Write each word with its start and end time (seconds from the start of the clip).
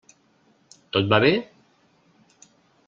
Tot 0.95 1.11
va 1.13 1.21
bé? 1.25 1.31